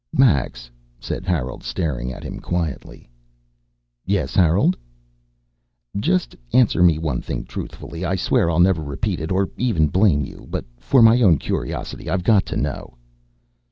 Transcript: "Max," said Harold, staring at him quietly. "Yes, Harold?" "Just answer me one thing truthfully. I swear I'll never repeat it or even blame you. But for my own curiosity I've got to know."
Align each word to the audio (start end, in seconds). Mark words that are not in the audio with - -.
"Max," 0.17 0.67
said 0.99 1.27
Harold, 1.27 1.61
staring 1.61 2.11
at 2.11 2.23
him 2.23 2.39
quietly. 2.39 3.07
"Yes, 4.03 4.33
Harold?" 4.33 4.75
"Just 5.95 6.35
answer 6.51 6.81
me 6.81 6.97
one 6.97 7.21
thing 7.21 7.43
truthfully. 7.43 8.03
I 8.03 8.15
swear 8.15 8.49
I'll 8.49 8.59
never 8.59 8.81
repeat 8.81 9.19
it 9.19 9.31
or 9.31 9.51
even 9.57 9.89
blame 9.89 10.25
you. 10.25 10.47
But 10.49 10.65
for 10.79 11.03
my 11.03 11.21
own 11.21 11.37
curiosity 11.37 12.09
I've 12.09 12.23
got 12.23 12.47
to 12.47 12.57
know." 12.57 12.95